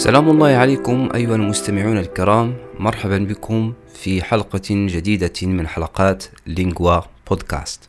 سلام 0.00 0.30
الله 0.30 0.48
عليكم 0.48 1.08
أيها 1.14 1.34
المستمعون 1.34 1.98
الكرام. 1.98 2.56
مرحبا 2.78 3.18
بكم 3.18 3.72
في 3.94 4.22
حلقة 4.22 4.68
جديدة 4.70 5.32
من 5.42 5.66
حلقات 5.66 6.24
لينغوا 6.46 7.00
بودكاست. 7.28 7.88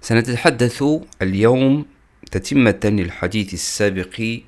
سنتحدث 0.00 0.84
اليوم 1.22 1.84
تتمة 2.30 2.80
للحديث 2.84 3.54
السابق 3.54 4.38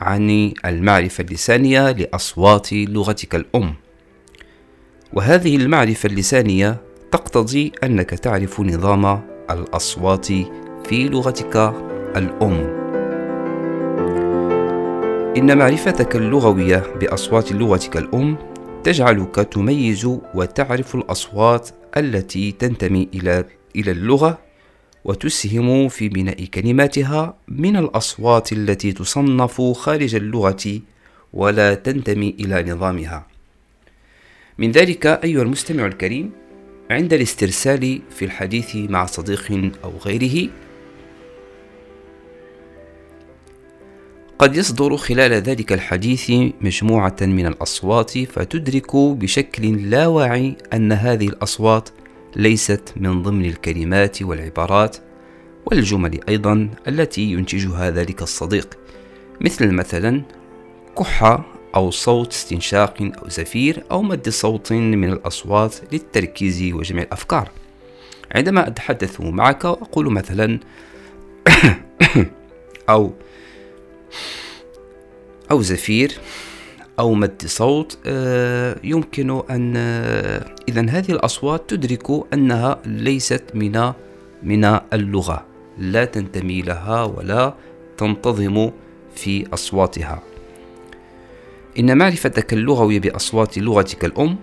عن 0.00 0.52
المعرفة 0.64 1.24
اللسانية 1.24 1.90
لأصوات 1.90 2.72
لغتك 2.72 3.34
الأم. 3.34 3.74
وهذه 5.12 5.56
المعرفة 5.56 6.06
اللسانية 6.06 6.80
تقتضي 7.12 7.72
أنك 7.84 8.10
تعرف 8.10 8.60
نظام 8.60 9.22
الأصوات 9.50 10.26
في 10.86 11.08
لغتك 11.08 11.56
الأم. 12.16 12.83
إن 15.36 15.58
معرفتك 15.58 16.16
اللغوية 16.16 16.76
بأصوات 17.00 17.52
لغتك 17.52 17.96
الأم 17.96 18.36
تجعلك 18.84 19.34
تميز 19.34 20.18
وتعرف 20.34 20.94
الأصوات 20.94 21.70
التي 21.96 22.52
تنتمي 22.52 23.08
إلى 23.14 23.44
إلى 23.76 23.90
اللغة 23.90 24.38
وتسهم 25.04 25.88
في 25.88 26.08
بناء 26.08 26.44
كلماتها 26.44 27.36
من 27.48 27.76
الأصوات 27.76 28.52
التي 28.52 28.92
تصنف 28.92 29.60
خارج 29.60 30.14
اللغة 30.14 30.80
ولا 31.32 31.74
تنتمي 31.74 32.34
إلى 32.40 32.72
نظامها. 32.72 33.26
من 34.58 34.70
ذلك 34.70 35.06
أيها 35.06 35.42
المستمع 35.42 35.86
الكريم 35.86 36.30
عند 36.90 37.12
الاسترسال 37.12 38.00
في 38.10 38.24
الحديث 38.24 38.76
مع 38.76 39.06
صديق 39.06 39.72
أو 39.84 39.92
غيره 40.04 40.50
قد 44.38 44.56
يصدر 44.56 44.96
خلال 44.96 45.32
ذلك 45.32 45.72
الحديث 45.72 46.30
مجموعة 46.60 47.16
من 47.20 47.46
الأصوات 47.46 48.18
فتدرك 48.18 48.96
بشكل 48.96 49.90
لا 49.90 50.06
واعي 50.06 50.56
أن 50.72 50.92
هذه 50.92 51.28
الأصوات 51.28 51.88
ليست 52.36 52.92
من 52.96 53.22
ضمن 53.22 53.44
الكلمات 53.44 54.22
والعبارات 54.22 54.96
والجمل 55.66 56.20
أيضا 56.28 56.70
التي 56.88 57.22
ينتجها 57.22 57.90
ذلك 57.90 58.22
الصديق 58.22 58.78
مثل 59.40 59.70
مثلا 59.70 60.22
كحة 60.98 61.44
أو 61.74 61.90
صوت 61.90 62.32
استنشاق 62.32 63.10
أو 63.22 63.28
زفير 63.28 63.84
أو 63.90 64.02
مد 64.02 64.28
صوت 64.28 64.72
من 64.72 65.12
الأصوات 65.12 65.74
للتركيز 65.92 66.72
وجمع 66.72 67.02
الأفكار. 67.02 67.50
عندما 68.34 68.68
أتحدث 68.68 69.20
معك 69.20 69.64
وأقول 69.64 70.12
مثلا 70.12 70.60
أو 72.90 73.12
أو 75.54 75.62
زفير 75.62 76.12
أو 76.98 77.14
مد 77.14 77.42
صوت 77.46 77.98
آه، 78.06 78.76
يمكن 78.84 79.42
أن 79.50 79.74
آه، 79.76 80.54
إذا 80.68 80.86
هذه 80.90 81.10
الأصوات 81.10 81.70
تدرك 81.70 82.06
أنها 82.32 82.78
ليست 82.86 83.44
من 83.54 83.92
من 84.42 84.64
اللغة 84.92 85.46
لا 85.78 86.04
تنتمي 86.04 86.62
لها 86.62 87.04
ولا 87.04 87.54
تنتظم 87.96 88.70
في 89.14 89.46
أصواتها. 89.54 90.22
إن 91.78 91.98
معرفتك 91.98 92.52
اللغوية 92.52 93.00
بأصوات 93.00 93.58
لغتك 93.58 94.04
الأم 94.04 94.36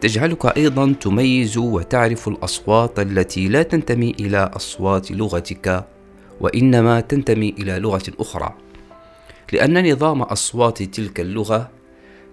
تجعلك 0.00 0.56
أيضا 0.56 0.94
تميز 1.00 1.58
وتعرف 1.58 2.28
الأصوات 2.28 2.98
التي 2.98 3.48
لا 3.48 3.62
تنتمي 3.62 4.10
إلى 4.20 4.50
أصوات 4.56 5.10
لغتك 5.10 5.84
وإنما 6.40 7.00
تنتمي 7.00 7.54
إلى 7.58 7.78
لغة 7.78 8.02
أخرى. 8.20 8.63
لأن 9.52 9.92
نظام 9.92 10.22
أصوات 10.22 10.82
تلك 10.82 11.20
اللغة 11.20 11.70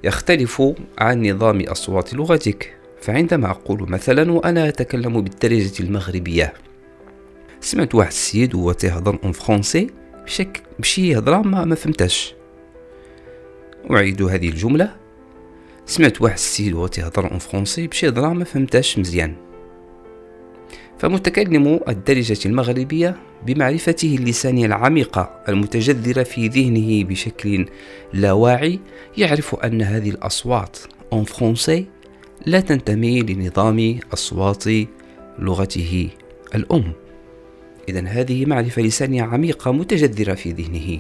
يختلف 0.04 0.62
عن 0.98 1.28
نظام 1.28 1.62
أصوات 1.62 2.14
لغتك. 2.14 2.78
فعندما 3.02 3.52
أقول 3.52 3.90
مثلا 3.90 4.32
وأنا 4.32 4.68
أتكلم 4.68 5.22
بالدارجة 5.22 5.84
المغربية. 5.84 6.54
سمعت 7.62 7.96
واحد 7.96 8.10
السيد 8.10 8.56
هو 8.56 8.72
تيهضر 8.72 9.20
en 9.24 9.32
français 9.32 9.88
بشي 10.26 10.64
بشي 10.80 11.18
هضرة 11.18 11.38
ما, 11.38 11.66
ما 11.66 11.76
فهمتهاش. 11.76 12.36
أعيد 13.92 14.22
هذه 14.22 14.50
الجملة. 14.50 14.96
سمعت 15.86 16.22
واحد 16.22 16.34
السيد 16.34 16.74
وهو 16.74 16.88
تيهضر 16.88 17.32
en 17.32 17.40
français 17.40 17.88
بشي 17.88 18.08
هضرة 18.08 18.28
ما 18.28 18.44
فهمتهاش 18.44 19.00
مزيان. 19.00 19.51
فمتكلم 21.02 21.80
الدارجة 21.88 22.38
المغربية 22.46 23.16
بمعرفته 23.46 24.16
اللسانية 24.16 24.66
العميقة 24.66 25.42
المتجذرة 25.50 26.24
في 26.24 26.48
ذهنه 26.48 27.04
بشكل 27.04 27.66
لا 28.14 28.32
واعي 28.32 28.80
يعرف 29.18 29.56
أن 29.56 29.82
هذه 29.82 30.10
الأصوات 30.10 30.78
en 31.16 31.26
français 31.26 31.82
لا 32.46 32.60
تنتمي 32.60 33.22
لنظام 33.22 34.00
أصوات 34.14 34.64
لغته 35.40 36.10
الأم. 36.56 36.94
إذا 37.90 38.08
هذه 38.08 38.46
معرفة 38.46 38.82
لسانية 38.82 39.24
عميقة 39.24 39.72
متجذرة 39.72 40.34
في 40.34 40.52
ذهنه. 40.52 41.00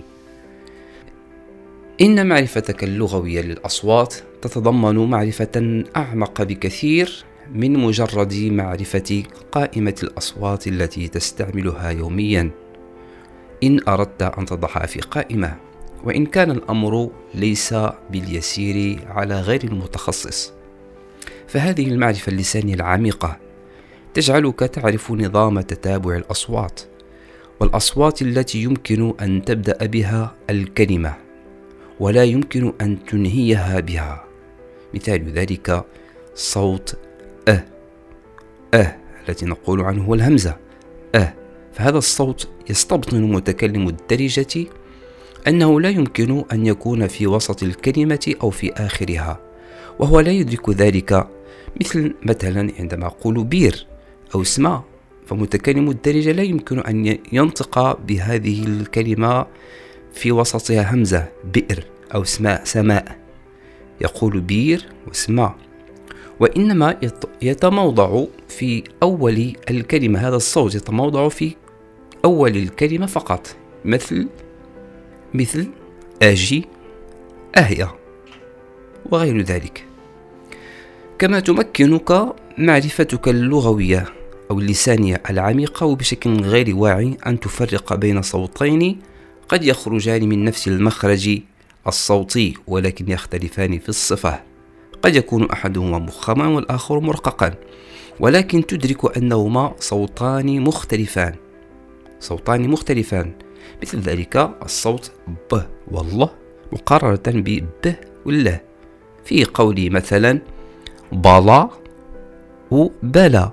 إن 2.01 2.27
معرفتك 2.27 2.83
اللغوية 2.83 3.41
للأصوات 3.41 4.15
تتضمن 4.41 4.95
معرفة 4.95 5.83
أعمق 5.95 6.41
بكثير 6.41 7.25
من 7.53 7.73
مجرد 7.73 8.33
معرفة 8.33 9.23
قائمة 9.51 9.95
الأصوات 10.03 10.67
التي 10.67 11.07
تستعملها 11.07 11.89
يوميا. 11.89 12.51
إن 13.63 13.79
أردت 13.87 14.21
أن 14.21 14.45
تضعها 14.45 14.85
في 14.85 14.99
قائمة 14.99 15.55
وإن 16.03 16.25
كان 16.25 16.51
الأمر 16.51 17.11
ليس 17.33 17.75
باليسير 18.09 18.99
على 19.07 19.41
غير 19.41 19.63
المتخصص. 19.63 20.53
فهذه 21.47 21.87
المعرفة 21.87 22.31
اللسانية 22.31 22.73
العميقة 22.73 23.37
تجعلك 24.13 24.59
تعرف 24.59 25.11
نظام 25.11 25.61
تتابع 25.61 26.15
الأصوات 26.15 26.81
والأصوات 27.59 28.21
التي 28.21 28.63
يمكن 28.63 29.13
أن 29.21 29.45
تبدأ 29.45 29.85
بها 29.85 30.35
الكلمة 30.49 31.13
ولا 31.99 32.23
يمكن 32.23 32.73
أن 32.81 33.05
تنهيها 33.05 33.79
بها. 33.79 34.23
مثال 34.93 35.31
ذلك 35.31 35.85
صوت 36.35 36.95
أه. 37.47 37.63
أه 38.73 38.95
التي 39.29 39.45
نقول 39.45 39.81
عنه 39.81 40.03
هو 40.03 40.13
الهمزة. 40.13 40.57
أه. 41.15 41.33
فهذا 41.73 41.97
الصوت 41.97 42.47
يستبطن 42.69 43.17
المتكلم 43.17 43.87
الدرجة 43.87 44.65
أنه 45.47 45.81
لا 45.81 45.89
يمكن 45.89 46.43
أن 46.51 46.65
يكون 46.65 47.07
في 47.07 47.27
وسط 47.27 47.63
الكلمة 47.63 48.35
أو 48.43 48.49
في 48.49 48.73
آخرها 48.73 49.39
وهو 49.99 50.19
لا 50.19 50.31
يدرك 50.31 50.69
ذلك. 50.69 51.27
مثل 51.81 52.13
مثلا 52.23 52.71
عندما 52.79 53.05
أقول 53.05 53.43
بير 53.43 53.87
أو 54.35 54.43
سماء 54.43 54.83
فمتكلم 55.25 55.89
الدرجة 55.89 56.31
لا 56.31 56.43
يمكن 56.43 56.79
أن 56.79 57.17
ينطق 57.31 57.99
بهذه 57.99 58.63
الكلمة 58.63 59.45
في 60.13 60.31
وسطها 60.31 60.93
همزة 60.93 61.27
بئر 61.53 61.83
أو 62.15 62.23
سماء 62.23 62.61
سماء. 62.65 63.17
يقول 64.01 64.41
بير 64.41 64.85
وسماء 65.07 65.55
وإنما 66.41 66.97
يتموضع 67.41 68.23
في 68.49 68.83
أول 69.03 69.53
الكلمة 69.69 70.27
هذا 70.27 70.35
الصوت 70.35 70.75
يتموضع 70.75 71.29
في 71.29 71.55
أول 72.25 72.57
الكلمة 72.57 73.05
فقط 73.05 73.55
مثل 73.85 74.27
مثل 75.33 75.67
أجي 76.21 76.65
أهيا 77.57 77.89
وغير 79.05 79.41
ذلك. 79.41 79.85
كما 81.19 81.39
تمكنك 81.39 82.35
معرفتك 82.57 83.27
اللغوية 83.27 84.05
أو 84.51 84.59
اللسانية 84.59 85.21
العميقة 85.29 85.85
وبشكل 85.85 86.41
غير 86.41 86.75
واعي 86.75 87.17
أن 87.27 87.39
تفرق 87.39 87.93
بين 87.93 88.21
صوتين 88.21 88.99
قد 89.49 89.63
يخرجان 89.63 90.29
من 90.29 90.43
نفس 90.45 90.67
المخرج 90.67 91.39
الصوتي 91.87 92.53
ولكن 92.67 93.11
يختلفان 93.11 93.79
في 93.79 93.89
الصفة. 93.89 94.50
قد 95.01 95.15
يكون 95.15 95.49
أحدهما 95.51 95.99
مخما 95.99 96.47
والآخر 96.47 96.99
مرققا 96.99 97.53
ولكن 98.19 98.65
تدرك 98.65 99.17
أنهما 99.17 99.73
صوتان 99.79 100.61
مختلفان. 100.61 101.35
صوتان 102.19 102.69
مختلفان. 102.69 103.33
مثل 103.81 103.99
ذلك 103.99 104.49
الصوت 104.65 105.11
ب 105.51 105.61
والله 105.91 106.29
مقارنة 106.71 107.41
ب 107.41 107.63
ب 107.83 107.93
والله 108.25 108.59
في 109.25 109.45
قولي 109.45 109.89
مثلا 109.89 110.39
بلا 111.11 111.69
وبلا 112.71 113.51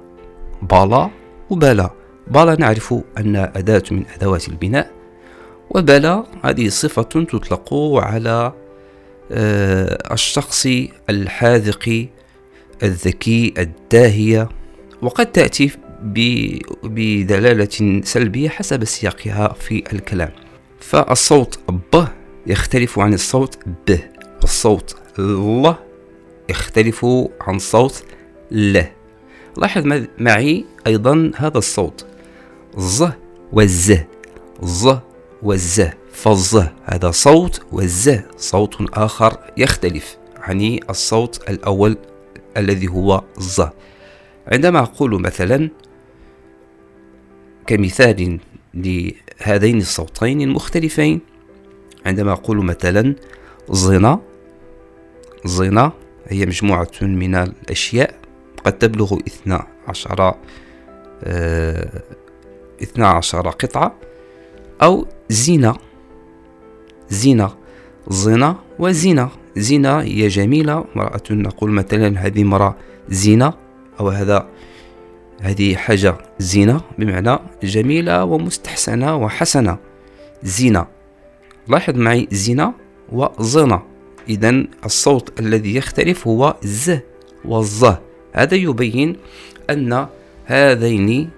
بلا 0.63 1.11
وبلا 1.51 1.91
بلا 2.27 2.55
نعرف 2.61 2.95
أن 3.19 3.37
أداة 3.37 3.83
من 3.91 4.05
أدوات 4.15 4.49
البناء 4.49 4.91
وبلا 5.71 6.25
هذه 6.45 6.69
صفة 6.69 7.03
تطلق 7.03 7.75
على 7.95 8.53
آه، 9.33 10.13
الشخص 10.15 10.67
الحاذق 11.11 12.07
الذكي 12.83 13.55
الداهية 13.59 14.49
وقد 15.03 15.33
تأتي 15.33 15.71
بدلالة 16.83 18.01
سلبية 18.05 18.49
حسب 18.49 18.85
سياقها 18.85 19.53
في 19.53 19.85
الكلام. 19.93 20.31
فالصوت 20.81 21.59
ب 21.69 22.05
يختلف 22.47 22.99
عن 22.99 23.15
الصوت 23.15 23.59
ب 23.87 23.97
والصوت 24.43 24.97
ل 25.19 25.73
يختلف 26.51 27.07
عن 27.41 27.59
صوت 27.59 28.03
ل. 28.51 28.83
لاحظ 29.57 30.07
معي 30.19 30.65
أيضا 30.87 31.33
هذا 31.37 31.59
الصوت 31.59 32.07
ز 32.77 33.05
والز 33.53 33.93
ز 34.63 34.89
والز 35.43 35.83
فالز 36.23 36.63
هذا 36.85 37.11
صوت 37.11 37.63
والز 37.73 38.11
صوت 38.37 38.77
آخر 38.99 39.39
يختلف 39.57 40.17
عن 40.37 40.79
الصوت 40.91 41.51
الأول 41.51 41.97
الذي 42.57 42.89
هو 42.89 43.23
ز 43.39 43.63
عندما 44.53 44.79
أقول 44.79 45.21
مثلا 45.21 45.71
كمثال 47.67 48.41
لهذين 48.75 49.79
الصوتين 49.79 50.41
المختلفين 50.41 51.21
عندما 52.07 52.33
أقول 52.33 52.65
مثلا 52.65 53.15
زنا 53.71 54.21
زنا 55.45 55.93
هي 56.29 56.47
مجموعة 56.47 56.91
من 57.01 57.35
الأشياء 57.35 58.15
قد 58.65 58.79
تبلغ 58.79 59.19
اثنا 59.27 59.67
عشر 59.89 60.35
آه، 61.25 62.03
اثنا 62.83 63.09
عشر 63.09 63.49
قطعة 63.51 63.95
أو 64.83 65.07
زينة 65.29 65.88
زينة 67.11 67.51
زنا 68.09 68.57
وزينة 68.79 69.29
زينة 69.57 70.01
هي 70.01 70.29
جميلة. 70.29 70.85
امرأة 70.97 71.23
نقول 71.31 71.71
مثلا 71.71 72.19
هذه 72.19 72.43
امرأة 72.43 72.75
زينة 73.09 73.53
أو 74.01 74.09
هذا 74.09 74.47
هذه 75.41 75.75
حاجة 75.75 76.17
زينة 76.39 76.81
بمعنى 76.99 77.39
جميلة 77.63 78.25
ومستحسنة 78.25 79.17
وحسنة. 79.17 79.79
زينة 80.43 80.87
لاحظ 81.69 81.97
معي 81.97 82.29
زينة 82.31 82.73
وزنا. 83.13 83.83
إذا 84.29 84.65
الصوت 84.85 85.41
الذي 85.41 85.77
يختلف 85.77 86.27
هو 86.27 86.57
ز 86.63 86.99
والظ 87.45 87.95
هذا 88.33 88.55
يبين 88.55 89.17
أن 89.71 90.07
هذين 90.45 91.31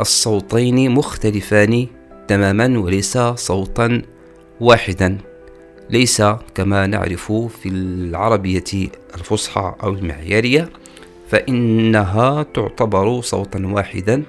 الصوتين 0.00 0.90
مختلفان 0.90 1.86
تماما 2.28 2.78
وليس 2.78 3.18
صوتا 3.18 4.02
واحدا 4.62 5.18
ليس 5.90 6.22
كما 6.54 6.86
نعرف 6.86 7.32
في 7.32 7.68
العربية 7.68 8.90
الفصحى 9.14 9.74
أو 9.82 9.88
المعيارية 9.90 10.68
فإنها 11.28 12.42
تعتبر 12.42 13.20
صوتا 13.20 13.66
واحدا 13.66 14.22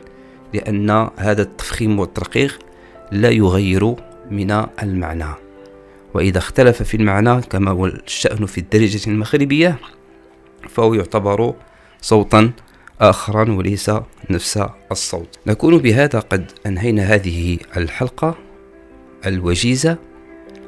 لأن 0.53 1.09
هذا 1.17 1.41
التفخيم 1.41 1.99
والترقيق 1.99 2.59
لا 3.11 3.29
يغير 3.29 3.95
من 4.31 4.65
المعنى. 4.83 5.33
وإذا 6.13 6.37
اختلف 6.37 6.83
في 6.83 6.97
المعنى 6.97 7.41
كما 7.41 7.71
هو 7.71 7.85
الشأن 7.85 8.45
في 8.45 8.57
الدرجة 8.57 9.09
المغربية 9.09 9.79
فهو 10.69 10.93
يعتبر 10.93 11.53
صوتا 12.01 12.51
آخرا 13.01 13.51
وليس 13.51 13.91
نفس 14.29 14.65
الصوت. 14.91 15.39
نكون 15.47 15.77
بهذا 15.77 16.19
قد 16.19 16.51
أنهينا 16.65 17.03
هذه 17.03 17.57
الحلقة 17.77 18.35
الوجيزة. 19.25 20.12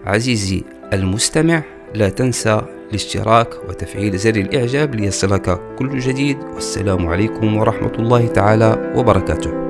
عزيزي 0.06 0.64
المستمع 0.94 1.64
لا 1.96 2.10
تنسى 2.10 2.62
الاشتراك 2.90 3.50
وتفعيل 3.70 4.18
زر 4.18 4.36
الإعجاب 4.36 4.96
ليصلك 4.96 5.60
كل 5.80 6.00
جديد 6.00 6.38
والسلام 6.54 7.08
عليكم 7.08 7.58
ورحمة 7.58 7.94
الله 8.00 8.28
تعالى 8.28 8.94
وبركاته. 8.96 9.65